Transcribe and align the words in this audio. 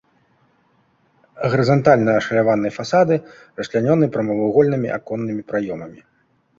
Гарызантальна 1.55 2.11
ашаляваныя 2.23 2.75
фасады 2.79 3.15
расчлянёны 3.61 4.05
прамавугольнымі 4.19 4.95
аконнымі 4.99 5.41
праёмамі. 5.55 6.01